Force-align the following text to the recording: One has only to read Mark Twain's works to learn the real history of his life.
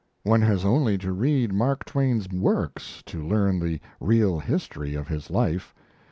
One 0.23 0.41
has 0.41 0.65
only 0.65 0.97
to 0.97 1.11
read 1.11 1.53
Mark 1.53 1.85
Twain's 1.85 2.27
works 2.29 3.03
to 3.05 3.23
learn 3.23 3.59
the 3.59 3.79
real 3.99 4.39
history 4.39 4.95
of 4.95 5.07
his 5.07 5.29
life. 5.29 5.75